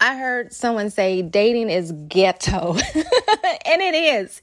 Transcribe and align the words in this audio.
I 0.00 0.16
heard 0.16 0.52
someone 0.52 0.90
say 0.90 1.22
dating 1.22 1.70
is 1.70 1.92
ghetto. 1.92 2.74
and 2.94 3.82
it 3.82 3.94
is. 3.94 4.42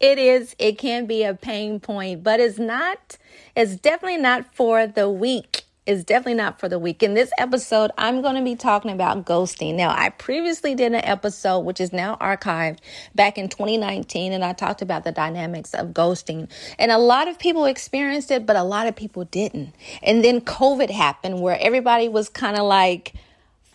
It 0.00 0.18
is. 0.18 0.56
It 0.58 0.78
can 0.78 1.06
be 1.06 1.22
a 1.22 1.34
pain 1.34 1.78
point, 1.78 2.24
but 2.24 2.40
it's 2.40 2.58
not, 2.58 3.16
it's 3.54 3.76
definitely 3.76 4.18
not 4.18 4.52
for 4.54 4.86
the 4.86 5.08
weak. 5.08 5.62
It's 5.86 6.02
definitely 6.02 6.34
not 6.34 6.58
for 6.58 6.68
the 6.68 6.80
weak. 6.80 7.04
In 7.04 7.14
this 7.14 7.30
episode, 7.38 7.92
I'm 7.96 8.20
going 8.20 8.34
to 8.34 8.42
be 8.42 8.56
talking 8.56 8.90
about 8.90 9.24
ghosting. 9.24 9.76
Now, 9.76 9.90
I 9.90 10.08
previously 10.08 10.74
did 10.74 10.92
an 10.92 11.04
episode, 11.04 11.60
which 11.60 11.80
is 11.80 11.92
now 11.92 12.16
archived 12.16 12.78
back 13.14 13.38
in 13.38 13.48
2019, 13.48 14.32
and 14.32 14.44
I 14.44 14.52
talked 14.52 14.82
about 14.82 15.04
the 15.04 15.12
dynamics 15.12 15.72
of 15.74 15.90
ghosting. 15.90 16.50
And 16.80 16.90
a 16.90 16.98
lot 16.98 17.28
of 17.28 17.38
people 17.38 17.66
experienced 17.66 18.32
it, 18.32 18.46
but 18.46 18.56
a 18.56 18.64
lot 18.64 18.88
of 18.88 18.96
people 18.96 19.26
didn't. 19.26 19.76
And 20.02 20.24
then 20.24 20.40
COVID 20.40 20.90
happened 20.90 21.40
where 21.40 21.56
everybody 21.60 22.08
was 22.08 22.28
kind 22.28 22.56
of 22.56 22.64
like, 22.64 23.14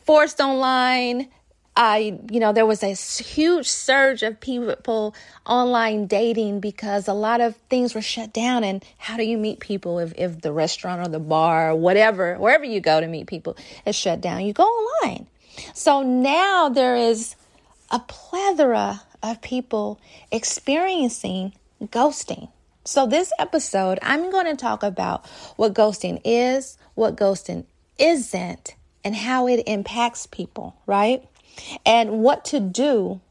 forced 0.05 0.40
online. 0.40 1.30
I, 1.76 2.20
you 2.30 2.40
know, 2.42 2.52
there 2.52 2.66
was 2.66 2.84
a 2.84 2.94
huge 2.94 3.68
surge 3.68 4.23
of 4.23 4.40
people 4.42 5.16
online 5.45 6.06
dating 6.08 6.59
because 6.59 7.08
a 7.08 7.14
lot 7.14 7.39
of 7.39 7.56
things 7.70 7.95
were 7.95 8.02
shut 8.02 8.34
down. 8.34 8.64
And 8.64 8.84
how 8.98 9.16
do 9.16 9.23
you 9.23 9.38
meet 9.38 9.59
people 9.62 10.00
if, 10.00 10.14
if 10.17 10.42
the 10.42 10.52
restaurant 10.52 11.08
or 11.08 11.09
the 11.09 11.20
bar 11.20 11.72
or 11.72 11.75
whatever, 11.75 12.36
wherever 12.36 12.66
you 12.66 12.81
go 12.81 13.00
to 13.00 13.08
meet 13.08 13.28
people 13.28 13.56
is 13.86 13.95
shut 13.95 14.20
down? 14.20 14.45
You 14.45 14.53
go 14.53 14.64
online. 14.64 15.28
So 15.73 16.02
now 16.02 16.70
there 16.70 16.95
is 16.95 17.36
a 17.90 18.00
plethora 18.00 19.02
of 19.23 19.42
people 19.42 20.00
experiencing 20.31 21.53
ghosting. 21.84 22.50
So, 22.84 23.06
this 23.06 23.31
episode, 23.38 24.00
I'm 24.02 24.31
going 24.31 24.47
to 24.47 24.56
talk 24.56 24.81
about 24.81 25.28
what 25.56 25.75
ghosting 25.75 26.20
is, 26.25 26.80
what 26.95 27.16
ghosting 27.16 27.66
isn't, 28.00 28.75
and 29.03 29.16
how 29.16 29.47
it 29.47 29.63
impacts 29.67 30.27
people, 30.27 30.75
right? 30.85 31.23
And 31.85 32.19
what 32.19 32.45
to 32.45 32.59
do 32.59 33.21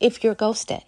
if 0.00 0.22
you're 0.22 0.34
ghosted. 0.34 0.82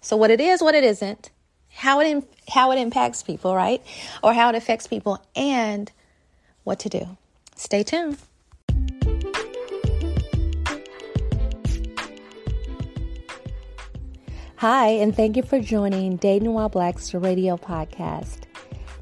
So 0.00 0.16
what 0.16 0.30
it 0.30 0.40
is, 0.40 0.62
what 0.62 0.74
it 0.74 0.84
isn't, 0.84 1.30
how 1.72 2.00
it 2.00 2.24
how 2.48 2.70
it 2.72 2.78
impacts 2.78 3.22
people, 3.22 3.54
right? 3.54 3.82
Or 4.22 4.32
how 4.32 4.48
it 4.50 4.54
affects 4.54 4.86
people 4.86 5.22
and 5.34 5.90
what 6.64 6.80
to 6.80 6.88
do. 6.88 7.16
Stay 7.56 7.82
tuned. 7.82 8.18
Hi, 14.58 14.88
and 14.88 15.14
thank 15.14 15.36
you 15.36 15.42
for 15.42 15.60
joining 15.60 16.16
Dating 16.16 16.54
While 16.54 16.70
Black's 16.70 17.12
radio 17.12 17.58
podcast. 17.58 18.45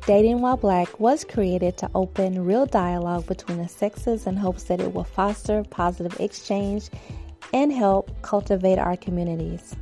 Dating 0.06 0.42
While 0.42 0.58
Black 0.58 1.00
was 1.00 1.24
created 1.24 1.78
to 1.78 1.90
open 1.94 2.44
real 2.44 2.66
dialogue 2.66 3.26
between 3.26 3.56
the 3.56 3.68
sexes 3.68 4.26
in 4.26 4.36
hopes 4.36 4.64
that 4.64 4.78
it 4.78 4.92
will 4.92 5.04
foster 5.04 5.64
positive 5.64 6.20
exchange 6.20 6.90
and 7.54 7.72
help 7.72 8.10
cultivate 8.20 8.78
our 8.78 8.98
communities. 8.98 9.74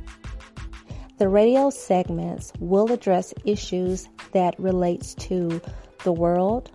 The 1.17 1.27
radio 1.27 1.69
segments 1.69 2.53
will 2.59 2.89
address 2.93 3.33
issues 3.43 4.07
that 4.31 4.57
relates 4.57 5.13
to 5.15 5.59
the 6.05 6.13
world, 6.13 6.71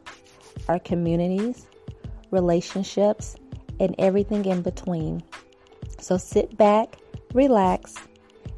our 0.69 0.79
communities, 0.79 1.67
relationships, 2.31 3.35
and 3.81 3.95
everything 3.99 4.45
in 4.45 4.61
between. 4.61 5.23
So 5.99 6.19
sit 6.19 6.55
back, 6.59 6.99
relax, 7.33 7.95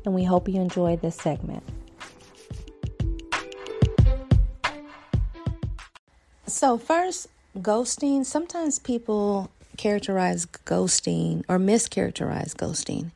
and 0.05 0.17
we 0.17 0.25
hope 0.25 0.49
you 0.49 0.61
enjoy 0.61 0.97
this 0.97 1.15
segment. 1.15 1.63
So, 6.51 6.79
first, 6.79 7.29
ghosting. 7.57 8.27
Sometimes 8.27 8.81
people 8.81 9.53
characterize 9.77 10.47
ghosting 10.47 11.45
or 11.49 11.59
mischaracterize 11.59 12.55
ghosting. 12.57 13.13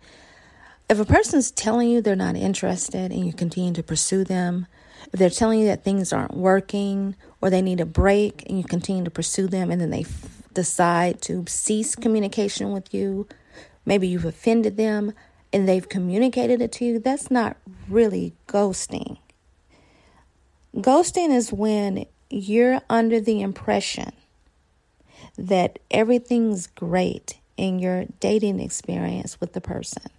If 0.89 1.01
a 1.01 1.05
person's 1.05 1.51
telling 1.51 1.91
you 1.91 2.01
they're 2.01 2.15
not 2.15 2.37
interested 2.37 3.11
and 3.11 3.27
you 3.27 3.33
continue 3.33 3.73
to 3.73 3.83
pursue 3.83 4.23
them, 4.23 4.69
if 5.13 5.19
they're 5.19 5.31
telling 5.31 5.59
you 5.59 5.67
that 5.67 5.83
things 5.83 6.13
aren't 6.13 6.37
working 6.37 7.17
or 7.41 7.51
they 7.51 7.61
need 7.61 7.81
a 7.81 7.87
break 7.87 8.45
and 8.49 8.57
you 8.57 8.65
continue 8.65 9.03
to 9.03 9.11
pursue 9.11 9.49
them 9.49 9.73
and 9.73 9.81
then 9.81 9.91
they 9.91 10.03
f- 10.03 10.43
decide 10.55 11.21
to 11.23 11.45
cease 11.49 11.97
communication 11.97 12.71
with 12.71 12.95
you, 12.95 13.27
maybe 13.85 14.07
you've 14.07 14.25
offended 14.25 14.77
them 14.77 15.13
and 15.53 15.69
they've 15.69 15.89
communicated 15.89 16.63
it 16.63 16.71
to 16.73 16.85
you, 16.85 16.99
that's 17.01 17.33
not 17.33 17.57
really 17.89 18.33
ghosting. 18.47 19.19
Ghosting 20.77 21.31
is 21.31 21.53
when 21.53 22.07
you're 22.31 22.81
under 22.89 23.21
the 23.21 23.41
impression 23.41 24.13
that 25.37 25.79
everything's 25.91 26.67
great 26.67 27.39
in 27.57 27.79
your 27.79 28.05
dating 28.21 28.61
experience 28.61 29.41
with 29.41 29.53
the 29.53 29.61
person. 29.61 30.11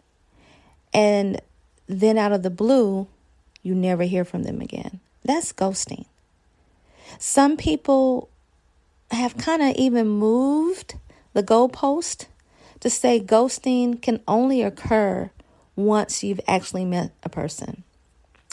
And 0.94 1.42
then 1.88 2.18
out 2.18 2.32
of 2.32 2.44
the 2.44 2.50
blue, 2.50 3.08
you 3.62 3.76
never 3.76 4.04
hear 4.04 4.26
from 4.26 4.44
them 4.44 4.62
again. 4.62 5.00
That's 5.24 5.52
ghosting. 5.52 6.06
Some 7.20 7.58
people 7.58 8.30
have 9.12 9.38
kind 9.38 9.62
of 9.62 9.76
even 9.76 10.08
moved 10.08 10.96
the 11.34 11.44
goalpost 11.44 12.26
to 12.80 12.90
say 12.90 13.20
ghosting 13.20 14.02
can 14.02 14.22
only 14.28 14.62
occur 14.62 15.30
once 15.76 16.24
you've 16.24 16.42
actually 16.48 16.86
met 16.86 17.12
a 17.24 17.30
person. 17.30 17.84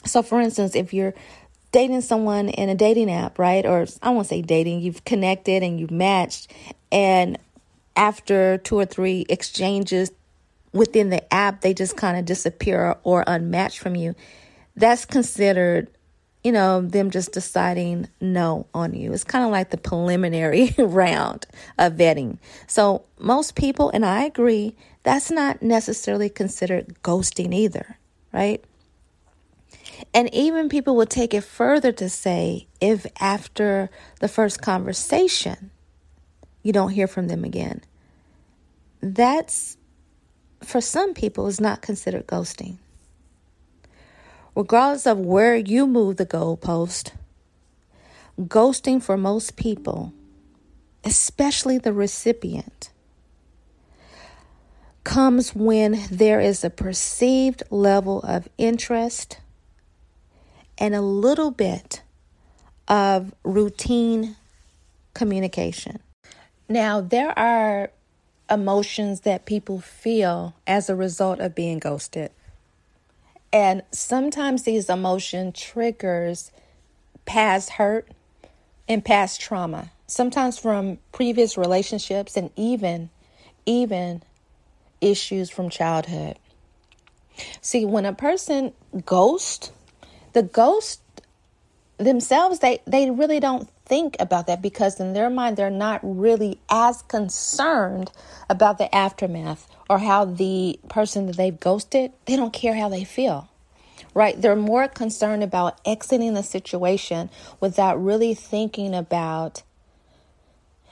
So, 0.04 0.22
for 0.22 0.40
instance, 0.40 0.74
if 0.74 0.92
you're 0.92 1.14
dating 1.72 2.02
someone 2.02 2.50
in 2.50 2.68
a 2.68 2.74
dating 2.74 3.10
app, 3.10 3.38
right? 3.38 3.64
Or 3.64 3.86
I 4.02 4.10
won't 4.10 4.26
say 4.26 4.42
dating, 4.42 4.80
you've 4.80 5.04
connected 5.04 5.62
and 5.62 5.80
you've 5.80 5.90
matched. 5.90 6.52
And 6.92 7.38
after 7.96 8.58
two 8.58 8.78
or 8.78 8.84
three 8.84 9.26
exchanges 9.28 10.10
within 10.72 11.10
the 11.10 11.32
app, 11.32 11.62
they 11.62 11.74
just 11.74 11.96
kind 11.96 12.18
of 12.18 12.24
disappear 12.24 12.96
or 13.02 13.24
unmatched 13.26 13.78
from 13.78 13.96
you. 13.96 14.14
That's 14.76 15.04
considered, 15.04 15.90
you 16.44 16.52
know, 16.52 16.82
them 16.82 17.10
just 17.10 17.32
deciding 17.32 18.08
no 18.20 18.66
on 18.74 18.94
you. 18.94 19.12
It's 19.12 19.24
kind 19.24 19.44
of 19.44 19.50
like 19.50 19.70
the 19.70 19.78
preliminary 19.78 20.74
round 20.78 21.46
of 21.78 21.94
vetting. 21.94 22.38
So 22.66 23.04
most 23.18 23.54
people, 23.54 23.90
and 23.90 24.04
I 24.04 24.24
agree, 24.24 24.74
that's 25.02 25.30
not 25.30 25.62
necessarily 25.62 26.28
considered 26.28 27.02
ghosting 27.02 27.54
either, 27.54 27.98
right? 28.32 28.62
And 30.14 30.32
even 30.34 30.68
people 30.68 30.96
will 30.96 31.06
take 31.06 31.34
it 31.34 31.44
further 31.44 31.92
to 31.92 32.08
say 32.08 32.66
if 32.80 33.06
after 33.20 33.90
the 34.20 34.28
first 34.28 34.60
conversation 34.60 35.70
you 36.62 36.72
don't 36.72 36.90
hear 36.90 37.06
from 37.06 37.28
them 37.28 37.44
again, 37.44 37.80
that's 39.00 39.76
for 40.62 40.80
some 40.80 41.14
people 41.14 41.46
is 41.46 41.60
not 41.60 41.82
considered 41.82 42.26
ghosting. 42.26 42.78
Regardless 44.54 45.06
of 45.06 45.18
where 45.18 45.56
you 45.56 45.86
move 45.86 46.16
the 46.16 46.26
goalpost, 46.26 47.12
ghosting 48.40 49.02
for 49.02 49.16
most 49.16 49.56
people, 49.56 50.12
especially 51.04 51.78
the 51.78 51.92
recipient, 51.92 52.90
comes 55.04 55.54
when 55.54 56.00
there 56.10 56.40
is 56.40 56.62
a 56.62 56.70
perceived 56.70 57.62
level 57.70 58.20
of 58.20 58.48
interest 58.56 59.38
and 60.78 60.94
a 60.94 61.00
little 61.00 61.50
bit 61.50 62.02
of 62.88 63.34
routine 63.44 64.36
communication. 65.14 66.00
Now, 66.68 67.00
there 67.00 67.36
are 67.38 67.90
emotions 68.50 69.20
that 69.20 69.46
people 69.46 69.80
feel 69.80 70.54
as 70.66 70.88
a 70.88 70.96
result 70.96 71.40
of 71.40 71.54
being 71.54 71.78
ghosted. 71.78 72.30
And 73.52 73.82
sometimes 73.92 74.62
these 74.62 74.88
emotion 74.88 75.52
triggers 75.52 76.52
past 77.24 77.70
hurt 77.70 78.08
and 78.88 79.04
past 79.04 79.40
trauma. 79.40 79.92
Sometimes 80.06 80.58
from 80.58 80.98
previous 81.12 81.56
relationships 81.56 82.36
and 82.36 82.50
even 82.56 83.10
even 83.64 84.22
issues 85.00 85.50
from 85.50 85.68
childhood. 85.68 86.36
See, 87.60 87.84
when 87.84 88.04
a 88.04 88.12
person 88.12 88.72
ghosts 89.04 89.70
the 90.32 90.42
ghosts 90.42 91.00
themselves 91.98 92.58
they 92.58 92.80
they 92.86 93.10
really 93.10 93.38
don't 93.38 93.68
think 93.92 94.16
about 94.18 94.46
that 94.46 94.62
because 94.62 94.98
in 95.00 95.12
their 95.12 95.28
mind, 95.28 95.56
they're 95.56 95.68
not 95.68 96.00
really 96.02 96.58
as 96.70 97.02
concerned 97.02 98.10
about 98.48 98.78
the 98.78 98.94
aftermath 98.94 99.68
or 99.90 99.98
how 99.98 100.24
the 100.24 100.80
person 100.88 101.26
that 101.26 101.36
they've 101.36 101.60
ghosted, 101.60 102.10
they 102.24 102.34
don't 102.34 102.54
care 102.54 102.74
how 102.74 102.88
they 102.88 103.04
feel. 103.04 103.50
Right? 104.14 104.40
They're 104.40 104.56
more 104.56 104.88
concerned 104.88 105.42
about 105.42 105.78
exiting 105.84 106.32
the 106.32 106.42
situation 106.42 107.28
without 107.60 108.02
really 108.02 108.32
thinking 108.32 108.94
about 108.94 109.62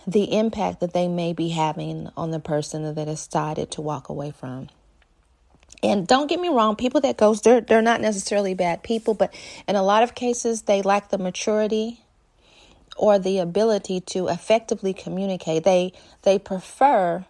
the 0.07 0.37
impact 0.37 0.81
that 0.81 0.93
they 0.93 1.09
may 1.09 1.33
be 1.33 1.51
having 1.51 2.11
on 2.19 2.31
the 2.31 2.41
person 2.41 2.83
that 2.83 3.09
has 3.09 3.27
decided 3.27 3.71
to 3.71 3.81
walk 3.81 4.11
away 4.11 4.31
from. 4.31 4.69
And 5.83 6.07
don't 6.07 6.27
get 6.27 6.41
me 6.41 6.49
wrong, 6.49 6.77
people 6.77 7.01
that 7.03 7.17
ghost, 7.17 7.45
they're, 7.45 7.61
they're 7.61 7.83
not 7.83 8.01
necessarily 8.01 8.55
bad 8.55 8.83
people, 8.83 9.15
but 9.15 9.33
in 9.67 9.77
a 9.77 9.83
lot 9.83 10.03
of 10.03 10.15
cases, 10.15 10.63
they 10.63 10.83
lack 10.83 11.09
the 11.09 11.19
maturity 11.19 12.01
or 12.97 13.19
the 13.19 13.39
ability 13.39 14.01
to 14.01 14.29
effectively 14.29 14.93
communicate. 14.93 15.65
They 15.65 15.93
they 16.23 16.39
prefer 16.39 17.25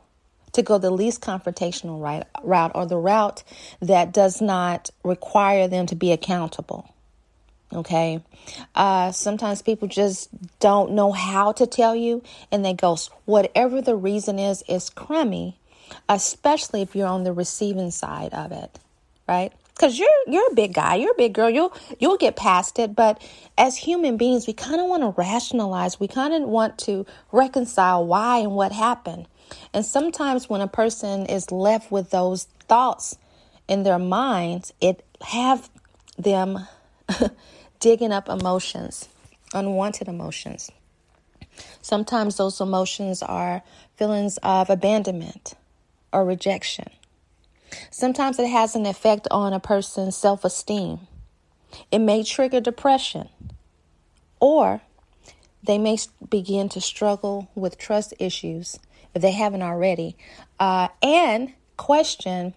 to 0.52 0.62
go 0.62 0.78
the 0.78 0.90
least 0.90 1.20
confrontational 1.20 2.02
right, 2.02 2.24
route 2.42 2.72
or 2.74 2.86
the 2.86 2.96
route 2.96 3.44
that 3.80 4.12
does 4.12 4.40
not 4.40 4.90
require 5.04 5.68
them 5.68 5.86
to 5.86 5.94
be 5.94 6.10
accountable. 6.10 6.92
Okay. 7.72 8.20
Uh, 8.74 9.12
sometimes 9.12 9.62
people 9.62 9.86
just 9.86 10.28
don't 10.58 10.90
know 10.90 11.12
how 11.12 11.52
to 11.52 11.68
tell 11.68 11.94
you 11.94 12.20
and 12.50 12.64
they 12.64 12.74
go, 12.74 12.96
whatever 13.26 13.80
the 13.80 13.94
reason 13.94 14.40
is, 14.40 14.64
is 14.68 14.90
crummy 14.90 15.59
especially 16.08 16.82
if 16.82 16.94
you're 16.94 17.06
on 17.08 17.24
the 17.24 17.32
receiving 17.32 17.90
side 17.90 18.32
of 18.34 18.52
it, 18.52 18.78
right? 19.28 19.52
Because 19.74 19.98
you're 19.98 20.08
you're 20.26 20.50
a 20.50 20.54
big 20.54 20.74
guy, 20.74 20.96
you're 20.96 21.12
a 21.12 21.16
big 21.16 21.32
girl, 21.32 21.48
you'll 21.48 21.72
you'll 21.98 22.18
get 22.18 22.36
past 22.36 22.78
it. 22.78 22.94
But 22.94 23.22
as 23.56 23.76
human 23.76 24.16
beings, 24.16 24.46
we 24.46 24.52
kind 24.52 24.80
of 24.80 24.86
want 24.86 25.02
to 25.02 25.14
rationalize, 25.20 25.98
we 25.98 26.08
kind 26.08 26.34
of 26.34 26.48
want 26.48 26.78
to 26.80 27.06
reconcile 27.32 28.06
why 28.06 28.38
and 28.38 28.52
what 28.52 28.72
happened. 28.72 29.26
And 29.72 29.84
sometimes 29.84 30.48
when 30.48 30.60
a 30.60 30.68
person 30.68 31.26
is 31.26 31.50
left 31.50 31.90
with 31.90 32.10
those 32.10 32.44
thoughts 32.68 33.16
in 33.68 33.82
their 33.82 33.98
minds, 33.98 34.72
it 34.80 35.04
have 35.22 35.70
them 36.18 36.66
digging 37.80 38.12
up 38.12 38.28
emotions, 38.28 39.08
unwanted 39.54 40.08
emotions. 40.08 40.70
Sometimes 41.82 42.36
those 42.36 42.60
emotions 42.60 43.22
are 43.22 43.62
feelings 43.96 44.38
of 44.42 44.70
abandonment, 44.70 45.54
or 46.12 46.24
rejection. 46.24 46.88
Sometimes 47.90 48.38
it 48.38 48.48
has 48.48 48.74
an 48.74 48.86
effect 48.86 49.28
on 49.30 49.52
a 49.52 49.60
person's 49.60 50.16
self 50.16 50.44
esteem. 50.44 51.00
It 51.90 52.00
may 52.00 52.24
trigger 52.24 52.60
depression, 52.60 53.28
or 54.40 54.80
they 55.62 55.78
may 55.78 55.98
begin 56.28 56.68
to 56.70 56.80
struggle 56.80 57.48
with 57.54 57.78
trust 57.78 58.14
issues 58.18 58.78
if 59.14 59.22
they 59.22 59.32
haven't 59.32 59.62
already, 59.62 60.16
uh, 60.58 60.88
and 61.02 61.52
question 61.76 62.54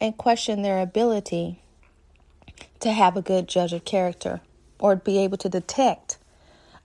and 0.00 0.16
question 0.16 0.62
their 0.62 0.80
ability 0.80 1.60
to 2.80 2.92
have 2.92 3.16
a 3.16 3.22
good 3.22 3.46
judge 3.46 3.72
of 3.72 3.84
character 3.84 4.40
or 4.78 4.96
be 4.96 5.18
able 5.18 5.36
to 5.36 5.48
detect 5.48 6.16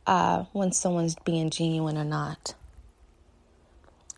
uh, 0.06 0.44
when 0.52 0.72
someone's 0.72 1.16
being 1.24 1.50
genuine 1.50 1.98
or 1.98 2.04
not. 2.04 2.54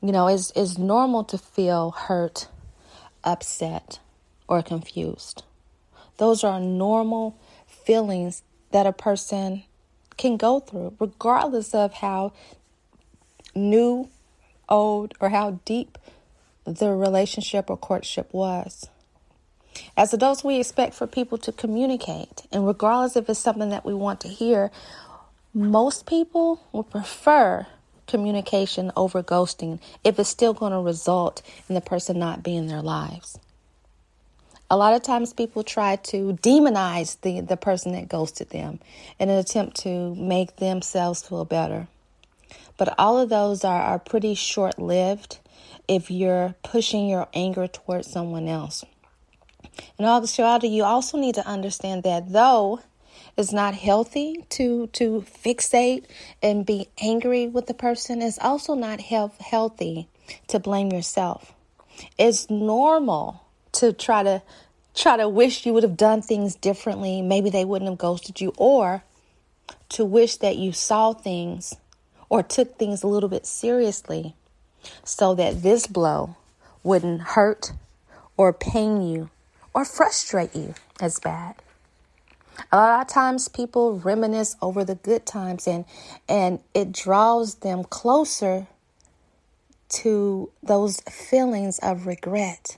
You 0.02 0.12
know, 0.12 0.28
it's, 0.28 0.52
it's 0.56 0.78
normal 0.78 1.24
to 1.26 1.38
feel 1.38 1.92
hurt, 1.92 2.48
upset, 3.24 4.00
or 4.48 4.62
confused. 4.62 5.44
Those 6.18 6.44
are 6.44 6.60
normal 6.60 7.38
feelings 7.66 8.44
that 8.72 8.86
a 8.86 8.94
person 8.94 9.64
can 10.18 10.38
go 10.38 10.60
through, 10.60 10.96
regardless 11.00 11.74
of 11.74 11.94
how 11.94 12.34
new, 13.56 14.10
old, 14.70 15.14
or 15.20 15.30
how 15.30 15.60
deep 15.66 15.98
the 16.66 16.92
relationship 16.92 17.70
or 17.70 17.78
courtship 17.78 18.32
was. 18.34 18.90
As 19.96 20.14
adults, 20.14 20.44
we 20.44 20.60
expect 20.60 20.94
for 20.96 21.08
people 21.08 21.38
to 21.40 21.52
communicate, 21.52 22.44
and 22.52 22.68
regardless 22.68 23.16
if 23.16 23.30
it's 23.30 23.40
something 23.40 23.70
that 23.70 23.86
we 23.86 23.94
want 23.94 24.20
to 24.22 24.28
hear, 24.28 24.72
most 25.54 26.06
people 26.06 26.62
would 26.72 26.90
prefer 26.90 27.68
communication 28.07 28.92
over 28.95 29.21
ghosting 29.21 29.80
if 30.04 30.18
it's 30.18 30.30
still 30.30 30.54
going 30.54 30.71
to 30.71 30.80
result 30.80 31.42
in 31.69 31.75
the 31.75 31.81
person 31.81 32.18
not 32.18 32.44
being 32.44 32.57
in 32.57 32.68
their 32.68 32.81
lives. 32.81 33.38
A 34.69 34.75
lot 34.75 34.94
of 34.94 35.01
times 35.01 35.31
people 35.31 35.63
try 35.63 35.95
to 35.95 36.33
demonize 36.42 37.21
the, 37.21 37.39
the 37.39 37.56
person 37.56 37.94
that 37.94 38.09
ghosted 38.09 38.50
them 38.50 38.80
in 39.18 39.30
an 39.30 39.38
attempt 39.38 39.77
to 39.81 40.13
make 40.15 40.57
themselves 40.57 41.25
feel 41.25 41.45
better. 41.45 41.88
But 42.75 42.94
all 42.98 43.18
of 43.18 43.30
those 43.30 43.63
are, 43.63 43.81
are 43.81 44.00
pretty 44.00 44.36
short 44.36 44.77
lived 44.77 45.39
if 45.88 46.12
you're 46.12 46.56
pushing 46.63 47.07
your 47.07 47.27
anger 47.33 47.68
towards 47.68 48.12
someone 48.12 48.48
else. 48.48 48.83
And 49.98 50.07
actuality, 50.07 50.68
you 50.68 50.83
also 50.83 51.18
need 51.18 51.36
to 51.36 51.48
understand 51.48 52.03
that 52.03 52.31
though 52.31 52.81
it's 53.38 53.54
not 53.54 53.75
healthy 53.75 54.45
to 54.50 54.88
to 54.88 55.24
fixate 55.44 56.06
and 56.42 56.66
be 56.66 56.88
angry 57.00 57.48
with 57.48 57.68
the 57.68 57.74
person. 57.74 58.22
It's 58.22 58.39
also 58.39 58.74
not 58.74 59.00
health, 59.00 59.39
healthy 59.39 60.07
to 60.48 60.60
blame 60.60 60.92
yourself. 60.92 61.54
It's 62.18 62.50
normal 62.50 63.44
to 63.74 63.94
try 63.94 64.24
to 64.24 64.42
try 64.95 65.18
to 65.18 65.30
wish 65.30 65.66
you 65.66 65.74
would 65.74 65.84
have 65.84 65.98
done 65.98 66.24
things 66.24 66.56
differently. 66.56 67.22
Maybe 67.22 67.51
they 67.51 67.63
wouldn't 67.63 67.89
have 67.89 68.00
ghosted 68.00 68.42
you, 68.42 68.54
or 68.57 69.04
to 69.89 70.04
wish 70.04 70.38
that 70.38 70.57
you 70.57 70.72
saw 70.72 71.13
things 71.13 71.75
or 72.30 72.42
took 72.44 72.78
things 72.78 73.04
a 73.04 73.07
little 73.07 73.30
bit 73.30 73.45
seriously 73.45 74.36
so 75.04 75.36
that 75.36 75.62
this 75.62 75.88
blow 75.88 76.36
wouldn't 76.84 77.22
hurt 77.22 77.72
or 78.36 78.51
pain 78.51 79.01
you 79.01 79.30
or 79.74 79.86
frustrate 79.86 80.56
you 80.56 80.74
as 81.00 81.19
bad. 81.19 81.56
A 82.71 82.77
lot 82.77 83.01
of 83.01 83.07
times 83.07 83.48
people 83.48 84.00
reminisce 84.00 84.56
over 84.62 84.83
the 84.83 84.95
good 84.95 85.25
times 85.25 85.68
and 85.68 85.86
and 86.27 86.59
it 86.74 86.92
draws 86.92 87.56
them 87.56 87.83
closer 87.83 88.68
to 89.89 90.51
those 90.62 91.00
feelings 91.01 91.80
of 91.80 92.06
regret 92.06 92.77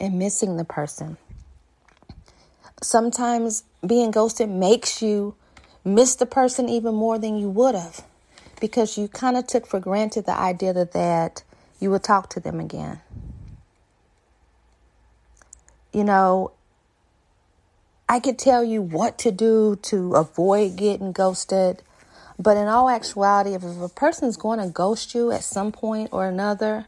and 0.00 0.18
missing 0.18 0.56
the 0.56 0.64
person. 0.64 1.16
Sometimes 2.82 3.64
being 3.86 4.10
ghosted 4.10 4.48
makes 4.48 5.02
you 5.02 5.34
miss 5.84 6.14
the 6.14 6.26
person 6.26 6.68
even 6.68 6.94
more 6.94 7.18
than 7.18 7.36
you 7.36 7.48
would 7.48 7.74
have 7.74 8.04
because 8.60 8.98
you 8.98 9.08
kind 9.08 9.36
of 9.36 9.46
took 9.46 9.66
for 9.66 9.80
granted 9.80 10.26
the 10.26 10.32
idea 10.32 10.72
that, 10.72 11.42
you 11.80 11.90
would 11.90 12.02
talk 12.02 12.28
to 12.30 12.40
them 12.40 12.58
again. 12.58 13.00
You 15.92 16.04
know, 16.04 16.52
I 18.08 18.20
could 18.20 18.38
tell 18.38 18.64
you 18.64 18.80
what 18.80 19.18
to 19.18 19.30
do 19.30 19.76
to 19.82 20.14
avoid 20.14 20.76
getting 20.76 21.12
ghosted. 21.12 21.82
But 22.38 22.56
in 22.56 22.68
all 22.68 22.88
actuality, 22.88 23.54
if 23.54 23.62
a 23.62 23.88
person's 23.88 24.36
going 24.36 24.60
to 24.60 24.68
ghost 24.68 25.14
you 25.14 25.30
at 25.32 25.44
some 25.44 25.72
point 25.72 26.10
or 26.12 26.26
another, 26.26 26.86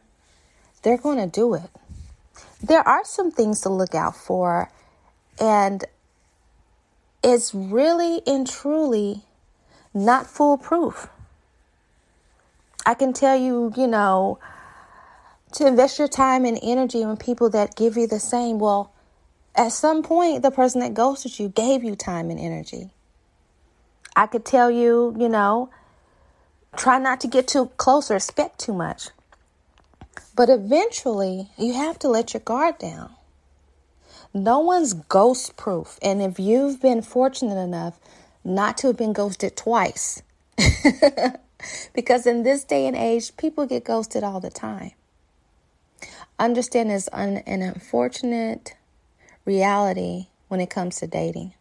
they're 0.82 0.96
going 0.96 1.18
to 1.18 1.26
do 1.26 1.54
it. 1.54 1.68
There 2.62 2.86
are 2.86 3.04
some 3.04 3.30
things 3.30 3.60
to 3.62 3.68
look 3.68 3.94
out 3.94 4.16
for, 4.16 4.70
and 5.38 5.84
it's 7.22 7.54
really 7.54 8.22
and 8.26 8.48
truly 8.48 9.24
not 9.92 10.26
foolproof. 10.26 11.08
I 12.86 12.94
can 12.94 13.12
tell 13.12 13.36
you, 13.36 13.72
you 13.76 13.86
know, 13.86 14.38
to 15.52 15.66
invest 15.66 15.98
your 15.98 16.08
time 16.08 16.44
and 16.44 16.58
energy 16.62 17.02
on 17.02 17.16
people 17.16 17.50
that 17.50 17.76
give 17.76 17.96
you 17.96 18.06
the 18.06 18.20
same. 18.20 18.58
Well, 18.58 18.92
at 19.54 19.72
some 19.72 20.02
point, 20.02 20.42
the 20.42 20.50
person 20.50 20.80
that 20.80 20.94
ghosted 20.94 21.38
you 21.38 21.48
gave 21.48 21.82
you 21.82 21.96
time 21.96 22.30
and 22.30 22.38
energy. 22.38 22.90
I 24.14 24.26
could 24.26 24.44
tell 24.44 24.70
you, 24.70 25.14
you 25.18 25.28
know, 25.28 25.70
try 26.76 26.98
not 26.98 27.20
to 27.20 27.28
get 27.28 27.48
too 27.48 27.66
close 27.76 28.10
or 28.10 28.16
expect 28.16 28.60
too 28.60 28.72
much. 28.72 29.08
But 30.36 30.48
eventually, 30.48 31.48
you 31.58 31.74
have 31.74 31.98
to 32.00 32.08
let 32.08 32.32
your 32.32 32.40
guard 32.40 32.78
down. 32.78 33.10
No 34.32 34.60
one's 34.60 34.92
ghost 34.92 35.56
proof. 35.56 35.98
And 36.02 36.22
if 36.22 36.38
you've 36.38 36.80
been 36.80 37.02
fortunate 37.02 37.60
enough 37.60 37.98
not 38.44 38.78
to 38.78 38.88
have 38.88 38.96
been 38.96 39.12
ghosted 39.12 39.56
twice, 39.56 40.22
because 41.94 42.26
in 42.26 42.42
this 42.42 42.64
day 42.64 42.86
and 42.86 42.96
age, 42.96 43.36
people 43.36 43.66
get 43.66 43.84
ghosted 43.84 44.22
all 44.22 44.40
the 44.40 44.50
time. 44.50 44.92
Understand 46.38 46.90
it's 46.90 47.08
an, 47.08 47.38
an 47.38 47.60
unfortunate 47.62 48.74
reality 49.50 50.26
when 50.46 50.60
it 50.60 50.70
comes 50.70 51.00
to 51.00 51.08
dating. 51.08 51.52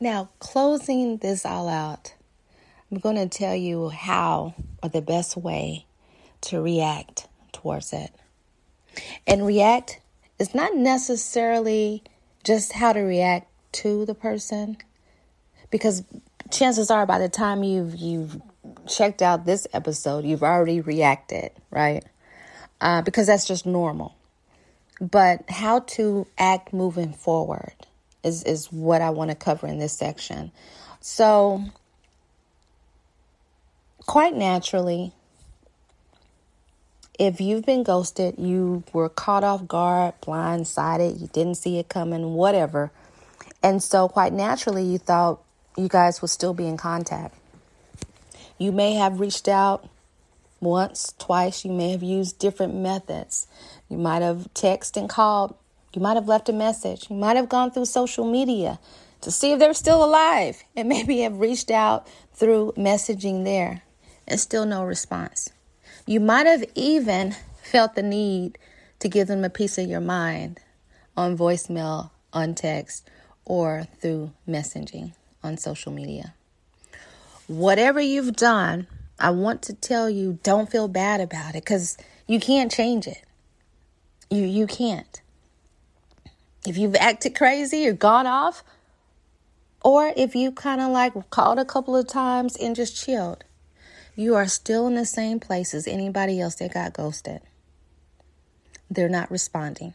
Now, 0.00 0.30
closing 0.38 1.18
this 1.18 1.44
all 1.44 1.68
out, 1.68 2.14
I'm 2.90 2.98
going 2.98 3.16
to 3.16 3.28
tell 3.28 3.54
you 3.54 3.90
how 3.90 4.54
or 4.82 4.88
the 4.88 5.02
best 5.02 5.36
way 5.36 5.84
to 6.48 6.62
react 6.62 7.28
towards 7.52 7.92
it. 7.92 8.10
And 9.26 9.46
react 9.46 10.00
is 10.38 10.54
not 10.54 10.74
necessarily 10.74 12.02
just 12.42 12.72
how 12.72 12.94
to 12.94 13.00
react 13.00 13.46
to 13.72 14.06
the 14.06 14.14
person, 14.14 14.78
because 15.70 16.02
chances 16.50 16.90
are 16.90 17.04
by 17.04 17.18
the 17.18 17.28
time 17.28 17.62
you've 17.62 17.94
you've 17.94 18.40
checked 18.88 19.20
out 19.20 19.44
this 19.44 19.66
episode, 19.72 20.24
you've 20.24 20.42
already 20.42 20.80
reacted, 20.80 21.50
right? 21.70 22.04
Uh, 22.80 23.02
because 23.02 23.26
that's 23.26 23.46
just 23.46 23.66
normal. 23.66 24.16
But 25.00 25.48
how 25.48 25.80
to 25.80 26.26
act 26.36 26.72
moving 26.72 27.12
forward 27.12 27.74
is 28.22 28.42
is 28.42 28.70
what 28.70 29.00
I 29.00 29.10
want 29.10 29.30
to 29.30 29.34
cover 29.34 29.66
in 29.66 29.78
this 29.78 29.94
section. 29.94 30.52
So, 31.00 31.64
quite 34.06 34.34
naturally, 34.34 35.12
if 37.18 37.40
you've 37.40 37.64
been 37.64 37.82
ghosted, 37.82 38.34
you 38.38 38.84
were 38.92 39.08
caught 39.08 39.44
off 39.44 39.66
guard, 39.66 40.14
blindsided, 40.22 41.20
you 41.20 41.28
didn't 41.28 41.56
see 41.56 41.78
it 41.78 41.88
coming, 41.88 42.34
whatever. 42.34 42.90
And 43.62 43.82
so, 43.82 44.08
quite 44.08 44.32
naturally, 44.32 44.84
you 44.84 44.98
thought 44.98 45.40
you 45.76 45.88
guys 45.88 46.20
would 46.20 46.30
still 46.30 46.54
be 46.54 46.66
in 46.66 46.76
contact. 46.76 47.34
You 48.58 48.72
may 48.72 48.94
have 48.94 49.20
reached 49.20 49.48
out 49.48 49.88
once, 50.60 51.14
twice. 51.18 51.64
You 51.64 51.72
may 51.72 51.92
have 51.92 52.02
used 52.02 52.38
different 52.38 52.74
methods. 52.74 53.46
You 53.90 53.98
might 53.98 54.22
have 54.22 54.48
texted 54.54 54.96
and 54.96 55.08
called. 55.08 55.54
You 55.92 56.00
might 56.00 56.14
have 56.14 56.28
left 56.28 56.48
a 56.48 56.52
message. 56.52 57.10
You 57.10 57.16
might 57.16 57.36
have 57.36 57.48
gone 57.48 57.72
through 57.72 57.86
social 57.86 58.24
media 58.24 58.78
to 59.20 59.30
see 59.30 59.52
if 59.52 59.58
they're 59.58 59.74
still 59.74 60.02
alive 60.02 60.62
and 60.76 60.88
maybe 60.88 61.20
have 61.20 61.40
reached 61.40 61.70
out 61.70 62.06
through 62.32 62.72
messaging 62.76 63.44
there 63.44 63.82
and 64.26 64.38
still 64.38 64.64
no 64.64 64.84
response. 64.84 65.50
You 66.06 66.20
might 66.20 66.46
have 66.46 66.64
even 66.74 67.34
felt 67.62 67.96
the 67.96 68.02
need 68.02 68.58
to 69.00 69.08
give 69.08 69.26
them 69.26 69.44
a 69.44 69.50
piece 69.50 69.76
of 69.76 69.88
your 69.88 70.00
mind 70.00 70.60
on 71.16 71.36
voicemail, 71.36 72.10
on 72.32 72.54
text, 72.54 73.08
or 73.44 73.88
through 74.00 74.32
messaging 74.48 75.12
on 75.42 75.56
social 75.56 75.92
media. 75.92 76.34
Whatever 77.48 78.00
you've 78.00 78.36
done, 78.36 78.86
I 79.18 79.30
want 79.30 79.62
to 79.62 79.74
tell 79.74 80.08
you 80.08 80.38
don't 80.44 80.70
feel 80.70 80.86
bad 80.86 81.20
about 81.20 81.50
it 81.56 81.64
because 81.64 81.98
you 82.26 82.38
can't 82.38 82.70
change 82.70 83.06
it. 83.06 83.22
You 84.30 84.44
you 84.44 84.66
can't. 84.66 85.20
If 86.66 86.78
you've 86.78 86.94
acted 86.94 87.34
crazy 87.34 87.88
or 87.88 87.92
gone 87.92 88.26
off, 88.26 88.62
or 89.82 90.12
if 90.16 90.36
you 90.36 90.52
kind 90.52 90.80
of 90.80 90.90
like 90.90 91.30
called 91.30 91.58
a 91.58 91.64
couple 91.64 91.96
of 91.96 92.06
times 92.06 92.56
and 92.56 92.76
just 92.76 93.02
chilled, 93.02 93.44
you 94.14 94.34
are 94.36 94.46
still 94.46 94.86
in 94.86 94.94
the 94.94 95.06
same 95.06 95.40
place 95.40 95.74
as 95.74 95.88
anybody 95.88 96.40
else 96.40 96.56
that 96.56 96.74
got 96.74 96.92
ghosted. 96.92 97.40
They're 98.90 99.08
not 99.08 99.30
responding. 99.30 99.94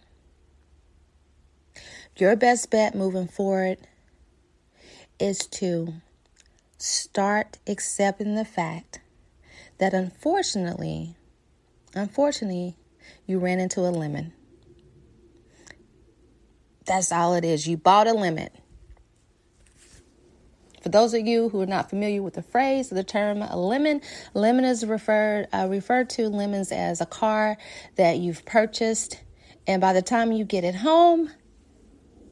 Your 2.18 2.36
best 2.36 2.72
bet 2.72 2.96
moving 2.96 3.27
forward 3.27 3.77
is 5.20 5.39
to 5.48 5.94
start 6.77 7.58
accepting 7.68 8.36
the 8.36 8.46
fact 8.46 9.00
that 9.77 9.94
unfortunately, 9.94 11.15
unfortunately, 11.94 12.75
you 13.25 13.39
ran 13.39 13.59
into 13.59 13.81
a 13.81 13.91
lemon. 13.91 14.33
That's 16.85 17.12
all 17.12 17.33
it 17.35 17.43
is. 17.43 17.67
You 17.67 17.77
bought 17.77 18.07
a 18.07 18.13
lemon. 18.13 18.50
For 20.85 20.89
those 20.89 21.15
of 21.15 21.25
you 21.25 21.50
who 21.50 21.62
are 21.62 21.65
not 21.65 21.89
familiar 21.89 22.21
with 22.21 22.35
the 22.35 22.43
phrase, 22.43 22.89
the 22.89 23.03
term 23.03 23.41
a 23.41 23.57
lemon, 23.57 24.01
lemon 24.35 24.65
is 24.65 24.85
referred 24.85 25.47
uh, 25.51 25.65
referred 25.67 26.12
to 26.12 26.29
lemons 26.29 26.71
as 26.71 27.01
a 27.01 27.07
car 27.07 27.57
that 27.95 28.19
you've 28.19 28.45
purchased, 28.45 29.19
and 29.65 29.81
by 29.81 29.93
the 29.93 30.03
time 30.03 30.31
you 30.31 30.45
get 30.45 30.63
it 30.63 30.75
home, 30.75 31.31